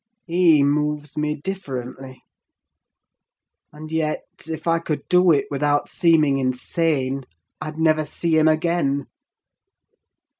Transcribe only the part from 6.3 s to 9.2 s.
insane, I'd never see him again!